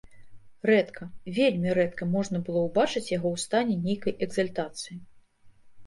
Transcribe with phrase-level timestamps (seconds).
[0.69, 1.03] Рэдка,
[1.35, 5.03] вельмі рэдка можна было ўбачыць яго ў стане нейкай экзальтацыі.